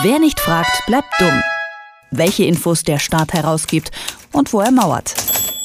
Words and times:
Wer 0.00 0.18
nicht 0.18 0.40
fragt, 0.40 0.86
bleibt 0.86 1.12
dumm. 1.20 1.42
Welche 2.10 2.44
Infos 2.44 2.82
der 2.82 2.98
Staat 2.98 3.34
herausgibt 3.34 3.90
und 4.32 4.50
wo 4.54 4.60
er 4.60 4.70
mauert. 4.70 5.14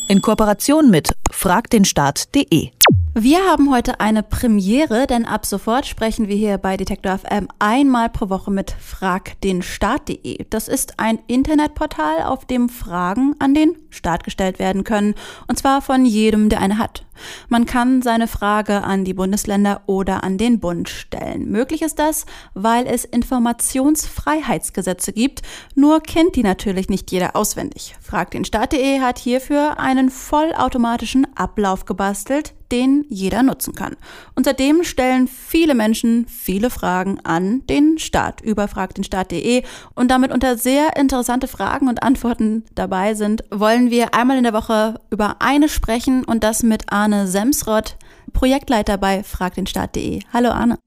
In 0.10 0.22
Kooperation 0.22 0.90
mit 0.90 1.14
fragdenstaat.de. 1.32 2.72
Wir 3.14 3.40
haben 3.46 3.72
heute 3.72 4.02
eine 4.02 4.24
Premiere, 4.24 5.08
denn 5.08 5.26
ab 5.26 5.46
sofort 5.46 5.86
sprechen 5.86 6.28
wir 6.28 6.36
hier 6.36 6.58
bei 6.58 6.76
Detektor 6.76 7.18
FM 7.18 7.48
einmal 7.60 8.10
pro 8.10 8.30
Woche 8.30 8.52
mit 8.52 8.72
fragdenstaat.de. 8.72 10.46
Das 10.50 10.68
ist 10.68 11.00
ein 11.00 11.20
Internetportal, 11.28 12.24
auf 12.24 12.44
dem 12.44 12.68
Fragen 12.68 13.34
an 13.40 13.54
den 13.54 13.78
Staat 13.90 14.26
gestellt 14.26 14.60
werden 14.60 14.84
können, 14.84 15.16
und 15.48 15.58
zwar 15.58 15.82
von 15.82 16.06
jedem, 16.06 16.50
der 16.50 16.60
eine 16.60 16.78
hat. 16.78 17.07
Man 17.50 17.66
kann 17.66 18.02
seine 18.02 18.28
Frage 18.28 18.84
an 18.84 19.06
die 19.06 19.14
Bundesländer 19.14 19.82
oder 19.86 20.24
an 20.24 20.38
den 20.38 20.60
Bund 20.60 20.90
stellen. 20.90 21.50
Möglich 21.50 21.82
ist 21.82 22.00
das, 22.00 22.26
weil 22.54 22.88
es 22.88 23.06
Informationsfreiheitsgesetze 23.06 25.14
gibt, 25.14 25.42
nur 25.76 26.02
kennt 26.02 26.36
die 26.36 26.44
natürlich 26.44 26.90
nicht 26.90 27.12
jeder 27.12 27.36
auswendig. 27.36 27.96
Frag 28.02 28.32
den 28.32 28.46
Staat.de 28.46 29.00
hat 29.00 29.20
hierfür 29.20 29.80
einen 29.80 30.10
vollautomatischen 30.10 31.28
Ablauf 31.36 31.86
gebastelt, 31.86 32.54
den 32.72 33.06
jeder 33.10 33.44
nutzen 33.44 33.74
kann. 33.74 33.96
Und 34.36 34.46
seitdem 34.46 34.84
stellen 34.84 35.28
viele 35.28 35.74
Menschen 35.74 36.28
viele 36.28 36.70
Fragen 36.70 37.20
an 37.24 37.66
den 37.68 37.98
Staat 37.98 38.42
über 38.42 38.68
fragdenstaat.de 38.68 39.64
und 39.96 40.12
damit 40.12 40.32
unter 40.32 40.58
sehr 40.58 40.98
interessante 40.98 41.48
Fragen 41.48 41.88
und 41.88 42.04
Antworten 42.04 42.66
dabei 42.76 43.14
sind, 43.14 43.44
wollen 43.52 43.90
wir 43.90 44.14
einmal 44.14 44.38
in 44.38 44.44
der 44.44 44.54
Woche 44.54 45.00
über 45.10 45.38
eine 45.40 45.70
sprechen 45.70 46.26
und 46.26 46.44
das 46.44 46.64
mit 46.64 46.92
Arne 46.92 47.07
Semsrott, 47.28 47.96
Projektleiter 48.34 48.98
bei 48.98 49.24
fragdenstaat.de. 49.24 50.22
Hallo 50.34 50.50
Arne. 50.50 50.78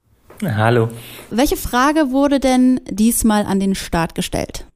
Hallo. 0.42 0.88
Welche 1.30 1.56
Frage 1.56 2.10
wurde 2.10 2.40
denn 2.40 2.80
diesmal 2.88 3.44
an 3.44 3.60
den 3.60 3.74
Staat 3.74 4.14
gestellt? 4.14 4.66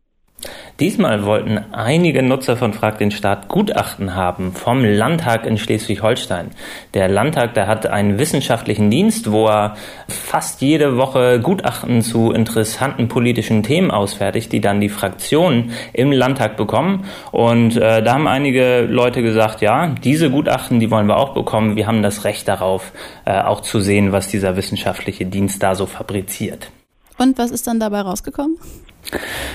Diesmal 0.80 1.24
wollten 1.24 1.58
einige 1.72 2.22
Nutzer 2.22 2.56
von 2.56 2.72
Frag 2.72 2.98
den 2.98 3.12
Staat 3.12 3.46
Gutachten 3.46 4.16
haben 4.16 4.52
vom 4.52 4.84
Landtag 4.84 5.46
in 5.46 5.56
Schleswig-Holstein. 5.56 6.50
Der 6.94 7.08
Landtag, 7.08 7.54
der 7.54 7.68
hat 7.68 7.86
einen 7.86 8.18
wissenschaftlichen 8.18 8.90
Dienst, 8.90 9.30
wo 9.30 9.46
er 9.46 9.76
fast 10.08 10.62
jede 10.62 10.96
Woche 10.96 11.38
Gutachten 11.40 12.02
zu 12.02 12.32
interessanten 12.32 13.06
politischen 13.06 13.62
Themen 13.62 13.92
ausfertigt, 13.92 14.52
die 14.52 14.60
dann 14.60 14.80
die 14.80 14.88
Fraktionen 14.88 15.70
im 15.92 16.10
Landtag 16.10 16.56
bekommen. 16.56 17.04
Und 17.30 17.76
äh, 17.76 18.02
da 18.02 18.14
haben 18.14 18.26
einige 18.26 18.80
Leute 18.82 19.22
gesagt, 19.22 19.60
ja, 19.60 19.94
diese 20.02 20.28
Gutachten, 20.28 20.80
die 20.80 20.90
wollen 20.90 21.06
wir 21.06 21.18
auch 21.18 21.34
bekommen. 21.34 21.76
Wir 21.76 21.86
haben 21.86 22.02
das 22.02 22.24
Recht 22.24 22.48
darauf, 22.48 22.92
äh, 23.26 23.40
auch 23.40 23.60
zu 23.60 23.78
sehen, 23.78 24.10
was 24.10 24.26
dieser 24.26 24.56
wissenschaftliche 24.56 25.24
Dienst 25.24 25.62
da 25.62 25.76
so 25.76 25.86
fabriziert. 25.86 26.70
Und 27.16 27.38
was 27.38 27.52
ist 27.52 27.68
dann 27.68 27.78
dabei 27.78 28.00
rausgekommen? 28.00 28.56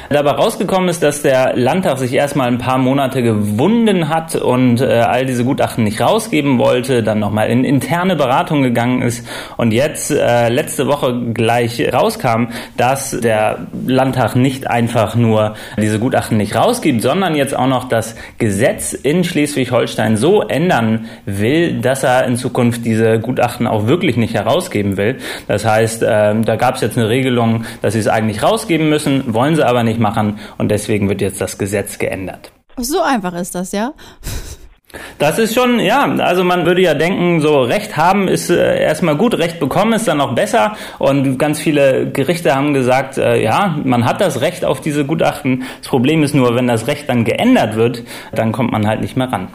Dabei 0.10 0.32
rausgekommen 0.32 0.90
ist, 0.90 1.04
dass 1.04 1.22
der 1.22 1.56
Landtag 1.56 1.98
sich 1.98 2.14
erstmal 2.14 2.48
ein 2.48 2.58
paar 2.58 2.78
Monate 2.78 3.22
gewunden 3.22 4.10
hat 4.10 4.36
und 4.36 4.82
äh, 4.82 4.86
all 4.86 5.26
diese 5.26 5.44
Gutachten 5.44 5.84
nicht 5.84 6.02
rausgeben 6.02 6.58
wollte, 6.58 7.04
dann 7.04 7.20
nochmal 7.20 7.50
in 7.50 7.64
interne 7.64 8.16
Beratung 8.16 8.64
gegangen 8.64 9.02
ist 9.02 9.28
und 9.58 9.72
jetzt 9.72 10.12
äh, 10.12 10.50
letzte 10.50 10.88
Woche 10.88 11.32
gleich 11.34 11.94
rauskam, 11.94 12.46
dass 12.78 13.12
der 13.12 13.68
Landtag 13.86 14.36
nicht 14.36 14.68
einfach 14.68 15.16
nur 15.16 15.56
diese 15.78 16.00
Gutachten 16.00 16.38
nicht 16.38 16.56
rausgibt, 16.56 17.02
sondern 17.02 17.36
jetzt 17.36 17.56
auch 17.56 17.68
noch 17.68 17.88
das 17.88 18.16
Gesetz 18.38 18.94
in 18.94 19.24
Schleswig-Holstein 19.24 20.18
so 20.18 20.42
ändern 20.42 21.08
will, 21.26 21.82
dass 21.82 22.04
er 22.04 22.26
in 22.26 22.36
Zukunft 22.36 22.86
diese 22.86 23.20
Gutachten 23.20 23.68
auch 23.68 23.88
wirklich 23.88 24.18
nicht 24.18 24.34
herausgeben 24.34 24.98
will. 24.98 25.18
Das 25.48 25.66
heißt, 25.66 26.04
äh, 26.04 26.36
da 26.42 26.56
gab 26.56 26.76
es 26.76 26.82
jetzt 26.82 26.98
eine 26.98 27.10
Regelung, 27.10 27.66
dass 27.82 27.94
sie 27.94 28.00
es 28.00 28.08
eigentlich 28.08 28.42
rausgeben 28.42 28.90
müssen 28.90 29.34
wollen 29.40 29.56
sie 29.56 29.66
aber 29.66 29.84
nicht 29.84 30.02
machen 30.02 30.38
und 30.58 30.70
deswegen 30.70 31.08
wird 31.08 31.22
jetzt 31.22 31.40
das 31.40 31.58
Gesetz 31.58 31.98
geändert. 31.98 32.52
So 32.76 33.02
einfach 33.02 33.34
ist 33.36 33.56
das, 33.56 33.72
ja? 33.72 33.94
Das 35.18 35.40
ist 35.40 35.54
schon, 35.54 35.80
ja, 35.80 36.04
also 36.18 36.44
man 36.44 36.66
würde 36.66 36.82
ja 36.82 36.94
denken, 36.94 37.40
so 37.40 37.62
Recht 37.62 37.96
haben 37.96 38.28
ist 38.28 38.50
äh, 38.50 38.82
erstmal 38.82 39.16
gut, 39.16 39.38
Recht 39.38 39.62
bekommen 39.62 39.94
ist 39.94 40.10
dann 40.10 40.18
noch 40.18 40.36
besser. 40.36 40.76
Und 40.98 41.38
ganz 41.38 41.60
viele 41.60 42.12
Gerichte 42.12 42.54
haben 42.54 42.74
gesagt, 42.74 43.18
äh, 43.18 43.42
ja, 43.42 43.78
man 43.86 44.04
hat 44.04 44.20
das 44.20 44.42
Recht 44.42 44.66
auf 44.66 44.82
diese 44.82 45.06
Gutachten. 45.06 45.64
Das 45.80 45.88
Problem 45.88 46.22
ist 46.22 46.36
nur, 46.36 46.54
wenn 46.56 46.68
das 46.68 46.88
Recht 46.88 47.08
dann 47.08 47.24
geändert 47.24 47.76
wird, 47.76 48.04
dann 48.34 48.52
kommt 48.52 48.74
man 48.74 48.88
halt 48.88 49.00
nicht 49.00 49.16
mehr 49.16 49.32
ran. 49.32 49.48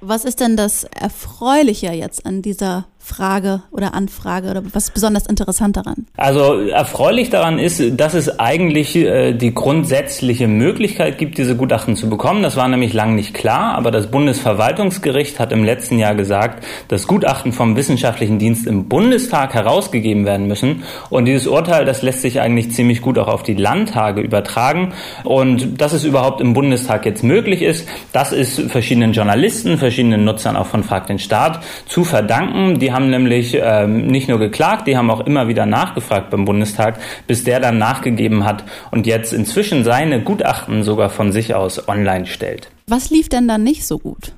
Was 0.00 0.24
ist 0.24 0.40
denn 0.40 0.56
das 0.56 0.84
Erfreuliche 0.84 1.92
jetzt 1.92 2.24
an 2.24 2.40
dieser 2.40 2.86
Frage 3.06 3.62
oder 3.70 3.94
Anfrage 3.94 4.50
oder 4.50 4.62
was 4.72 4.90
besonders 4.90 5.26
interessant 5.26 5.76
daran? 5.76 6.06
Also 6.16 6.58
erfreulich 6.60 7.30
daran 7.30 7.60
ist, 7.60 7.80
dass 7.96 8.14
es 8.14 8.40
eigentlich 8.40 8.96
äh, 8.96 9.32
die 9.32 9.54
grundsätzliche 9.54 10.48
Möglichkeit 10.48 11.16
gibt, 11.16 11.38
diese 11.38 11.56
Gutachten 11.56 11.94
zu 11.94 12.10
bekommen. 12.10 12.42
Das 12.42 12.56
war 12.56 12.66
nämlich 12.66 12.92
lang 12.92 13.14
nicht 13.14 13.32
klar, 13.32 13.76
aber 13.76 13.92
das 13.92 14.10
Bundesverwaltungsgericht 14.10 15.38
hat 15.38 15.52
im 15.52 15.62
letzten 15.62 16.00
Jahr 16.00 16.16
gesagt, 16.16 16.64
dass 16.88 17.06
Gutachten 17.06 17.52
vom 17.52 17.76
wissenschaftlichen 17.76 18.40
Dienst 18.40 18.66
im 18.66 18.88
Bundestag 18.88 19.54
herausgegeben 19.54 20.26
werden 20.26 20.48
müssen. 20.48 20.82
Und 21.08 21.26
dieses 21.26 21.46
Urteil, 21.46 21.84
das 21.84 22.02
lässt 22.02 22.22
sich 22.22 22.40
eigentlich 22.40 22.72
ziemlich 22.72 23.02
gut 23.02 23.18
auch 23.18 23.28
auf 23.28 23.44
die 23.44 23.54
Landtage 23.54 24.20
übertragen. 24.20 24.94
Und 25.22 25.80
dass 25.80 25.92
es 25.92 26.02
überhaupt 26.02 26.40
im 26.40 26.54
Bundestag 26.54 27.06
jetzt 27.06 27.22
möglich 27.22 27.62
ist, 27.62 27.88
das 28.12 28.32
ist 28.32 28.60
verschiedenen 28.62 29.12
Journalisten, 29.12 29.78
verschiedenen 29.78 30.24
Nutzern 30.24 30.56
auch 30.56 30.66
von 30.66 30.82
Frag 30.82 31.06
den 31.06 31.20
Staat 31.20 31.62
zu 31.86 32.02
verdanken. 32.02 32.80
Die 32.80 32.95
haben 32.96 33.10
nämlich 33.10 33.56
ähm, 33.60 34.06
nicht 34.06 34.28
nur 34.28 34.38
geklagt, 34.38 34.88
die 34.88 34.96
haben 34.96 35.10
auch 35.10 35.20
immer 35.20 35.48
wieder 35.48 35.66
nachgefragt 35.66 36.30
beim 36.30 36.46
Bundestag, 36.46 36.98
bis 37.26 37.44
der 37.44 37.60
dann 37.60 37.78
nachgegeben 37.78 38.44
hat 38.44 38.64
und 38.90 39.06
jetzt 39.06 39.32
inzwischen 39.32 39.84
seine 39.84 40.22
Gutachten 40.22 40.82
sogar 40.82 41.10
von 41.10 41.30
sich 41.30 41.54
aus 41.54 41.88
online 41.88 42.26
stellt. 42.26 42.68
Was 42.88 43.10
lief 43.10 43.28
denn 43.28 43.46
dann 43.46 43.62
nicht 43.62 43.86
so 43.86 43.98
gut? 43.98 44.32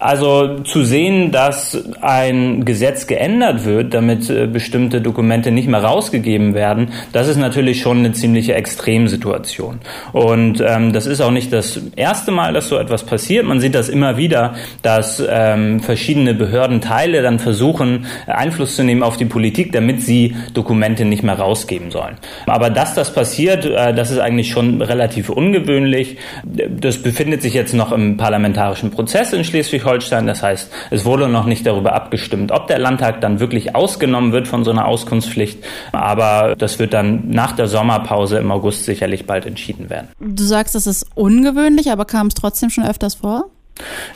Also 0.00 0.60
zu 0.60 0.82
sehen, 0.82 1.30
dass 1.30 1.84
ein 2.00 2.64
Gesetz 2.64 3.06
geändert 3.06 3.66
wird, 3.66 3.92
damit 3.92 4.30
äh, 4.30 4.46
bestimmte 4.46 5.02
Dokumente 5.02 5.50
nicht 5.50 5.68
mehr 5.68 5.84
rausgegeben 5.84 6.54
werden, 6.54 6.88
das 7.12 7.28
ist 7.28 7.36
natürlich 7.36 7.82
schon 7.82 7.98
eine 7.98 8.12
ziemliche 8.12 8.54
Extremsituation. 8.54 9.80
Und 10.12 10.64
ähm, 10.66 10.94
das 10.94 11.04
ist 11.04 11.20
auch 11.20 11.30
nicht 11.30 11.52
das 11.52 11.78
erste 11.96 12.30
Mal, 12.30 12.54
dass 12.54 12.68
so 12.70 12.78
etwas 12.78 13.04
passiert. 13.04 13.44
Man 13.44 13.60
sieht 13.60 13.74
das 13.74 13.90
immer 13.90 14.16
wieder, 14.16 14.54
dass 14.80 15.22
ähm, 15.28 15.80
verschiedene 15.80 16.32
Behördenteile 16.32 17.20
dann 17.20 17.38
versuchen, 17.38 18.06
Einfluss 18.26 18.76
zu 18.76 18.84
nehmen 18.84 19.02
auf 19.02 19.18
die 19.18 19.26
Politik, 19.26 19.72
damit 19.72 20.00
sie 20.00 20.34
Dokumente 20.54 21.04
nicht 21.04 21.22
mehr 21.22 21.38
rausgeben 21.38 21.90
sollen. 21.90 22.16
Aber 22.46 22.70
dass 22.70 22.94
das 22.94 23.12
passiert, 23.12 23.66
äh, 23.66 23.92
das 23.92 24.10
ist 24.10 24.18
eigentlich 24.18 24.48
schon 24.48 24.80
relativ 24.80 25.28
ungewöhnlich. 25.28 26.16
Das 26.42 27.02
befindet 27.02 27.42
sich 27.42 27.52
jetzt 27.52 27.74
noch 27.74 27.92
im 27.92 28.16
parlamentarischen 28.16 28.90
Prozess 28.90 29.34
in 29.34 29.44
Schleswig-Holstein. 29.44 29.89
Das 29.98 30.42
heißt, 30.42 30.70
es 30.90 31.04
wurde 31.04 31.28
noch 31.28 31.46
nicht 31.46 31.66
darüber 31.66 31.94
abgestimmt, 31.94 32.52
ob 32.52 32.66
der 32.66 32.78
Landtag 32.78 33.20
dann 33.20 33.40
wirklich 33.40 33.74
ausgenommen 33.74 34.32
wird 34.32 34.48
von 34.48 34.64
so 34.64 34.70
einer 34.70 34.86
Auskunftspflicht. 34.86 35.64
Aber 35.92 36.54
das 36.56 36.78
wird 36.78 36.92
dann 36.92 37.28
nach 37.28 37.52
der 37.52 37.68
Sommerpause 37.68 38.38
im 38.38 38.50
August 38.50 38.84
sicherlich 38.84 39.26
bald 39.26 39.46
entschieden 39.46 39.90
werden. 39.90 40.08
Du 40.18 40.44
sagst, 40.44 40.74
das 40.74 40.86
ist 40.86 41.06
ungewöhnlich, 41.14 41.90
aber 41.90 42.04
kam 42.04 42.28
es 42.28 42.34
trotzdem 42.34 42.70
schon 42.70 42.84
öfters 42.84 43.14
vor? 43.14 43.50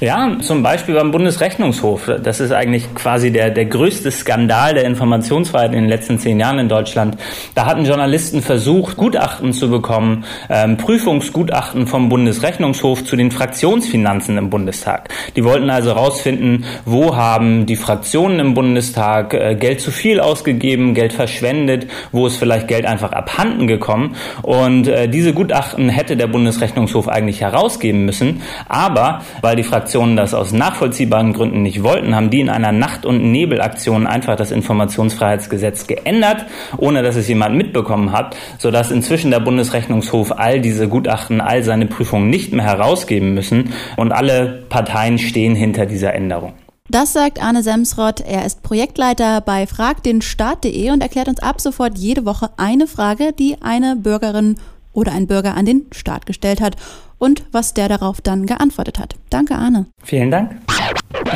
Ja, 0.01 0.37
zum 0.41 0.63
Beispiel 0.63 0.95
beim 0.95 1.11
Bundesrechnungshof. 1.11 2.11
Das 2.23 2.41
ist 2.41 2.53
eigentlich 2.53 2.95
quasi 2.95 3.31
der, 3.31 3.51
der 3.51 3.67
größte 3.67 4.11
Skandal 4.11 4.75
der 4.75 4.85
Informationsfreiheit 4.85 5.73
in 5.73 5.83
den 5.83 5.89
letzten 5.89 6.19
zehn 6.19 6.41
Jahren 6.41 6.59
in 6.59 6.69
Deutschland. 6.69 7.17
Da 7.55 7.67
hatten 7.67 7.85
Journalisten 7.85 8.43
versucht, 8.43 8.97
Gutachten 8.97 9.53
zu 9.53 9.71
bekommen, 9.71 10.25
ähm, 10.49 10.77
Prüfungsgutachten 10.77 11.87
vom 11.87 12.09
Bundesrechnungshof 12.09 13.05
zu 13.05 13.17
den 13.17 13.31
Fraktionsfinanzen 13.31 14.37
im 14.39 14.51
Bundestag. 14.51 15.09
Die 15.37 15.45
wollten 15.45 15.71
also 15.71 15.91
herausfinden, 15.91 16.65
wo 16.85 17.17
haben 17.17 17.67
die 17.67 17.77
Fraktionen 17.77 18.41
im 18.41 18.55
Bundestag 18.55 19.35
äh, 19.35 19.55
Geld 19.55 19.81
zu 19.81 19.91
viel 19.91 20.21
ausgegeben, 20.21 20.95
Geld 20.95 21.13
verschwendet, 21.13 21.87
wo 22.13 22.27
ist 22.27 22.37
vielleicht 22.37 22.69
Geld 22.69 22.87
einfach 22.87 23.13
abhanden 23.13 23.67
gekommen. 23.67 24.17
Und 24.43 24.89
äh, 24.89 25.09
diese 25.09 25.33
Gutachten 25.33 25.89
hätte 25.89 26.17
der 26.17 26.27
Bundesrechnungshof 26.27 27.09
eigentlich 27.09 27.41
herausgeben 27.41 28.05
müssen. 28.05 28.43
Aber 28.69 29.23
weil 29.41 29.54
weil 29.55 29.63
die 29.63 29.69
Fraktionen 29.69 30.17
das 30.17 30.35
aus 30.35 30.51
nachvollziehbaren 30.51 31.33
Gründen 31.33 31.63
nicht 31.63 31.85
wollten, 31.85 32.17
haben 32.17 32.29
die 32.29 32.41
in 32.41 32.49
einer 32.49 32.73
Nacht- 32.73 33.07
und 33.07 33.31
Nebelaktion 33.31 34.05
einfach 34.05 34.35
das 34.35 34.51
Informationsfreiheitsgesetz 34.51 35.87
geändert, 35.87 36.45
ohne 36.77 37.05
dass 37.05 37.15
es 37.15 37.29
jemand 37.29 37.55
mitbekommen 37.55 38.11
hat, 38.11 38.37
sodass 38.59 38.91
inzwischen 38.91 39.31
der 39.31 39.39
Bundesrechnungshof 39.39 40.33
all 40.37 40.61
diese 40.61 40.89
Gutachten, 40.89 41.41
all 41.41 41.63
seine 41.63 41.87
Prüfungen 41.87 42.31
nicht 42.31 42.53
mehr 42.53 42.65
herausgeben 42.65 43.33
müssen 43.33 43.73
und 43.97 44.11
alle 44.11 44.65
Parteien 44.71 45.19
stehen 45.19 45.55
hinter 45.55 45.87
dieser 45.87 46.15
Änderung. 46.15 46.55
Das 46.91 47.13
sagt 47.13 47.41
Arne 47.41 47.63
Semsrott. 47.63 48.23
Er 48.23 48.45
ist 48.45 48.65
Projektleiter 48.65 49.41
bei 49.41 49.69
fragdenstaat.de 49.69 50.91
und 50.91 51.01
erklärt 51.01 51.29
uns 51.29 51.41
ab 51.41 51.61
sofort 51.61 51.97
jede 51.97 52.27
Woche 52.27 52.51
eine 52.57 52.89
Frage, 52.89 53.33
die 53.33 53.63
eine 53.63 53.95
Bürgerin 53.95 54.57
oder 54.95 55.13
ein 55.13 55.27
Bürger 55.27 55.55
an 55.55 55.67
den 55.67 55.87
Staat 55.93 56.25
gestellt 56.25 56.61
hat 56.61 56.77
und 57.19 57.45
was 57.53 57.75
der 57.75 57.89
darauf 57.89 58.21
dann 58.21 58.47
geantwortet 58.47 58.99
hat. 58.99 59.17
Danke, 59.31 59.55
Arne. 59.55 59.87
Vielen 60.03 60.31
Dank. 60.31 60.57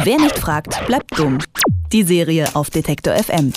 Wer 0.05 0.19
nicht 0.19 0.39
fragt, 0.39 0.87
bleibt 0.87 1.19
dumm. 1.19 1.39
Die 1.93 2.03
Serie 2.03 2.49
auf 2.55 2.71
Detektor 2.71 3.15
FM. 3.15 3.53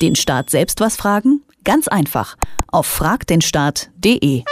Den 0.00 0.16
Staat 0.16 0.50
selbst 0.50 0.80
was 0.80 0.96
fragen? 0.96 1.42
Ganz 1.64 1.88
einfach 1.88 2.36
auf 2.68 2.86
fragdenstaat.de. 2.86 4.42